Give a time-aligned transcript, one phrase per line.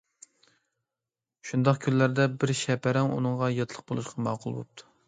[1.49, 4.93] شۇنداق كۈنلەردە بىر شەپەرەڭ ئۇنىڭغا ياتلىق بولۇشقا ماقۇل بوپتۇ.